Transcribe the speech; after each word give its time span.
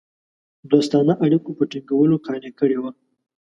دوستانه 0.71 1.13
اړېکو 1.25 1.49
په 1.57 1.63
ټینګولو 1.71 2.15
قانع 2.25 2.51
کړي 2.59 2.77
وه. 2.79 2.91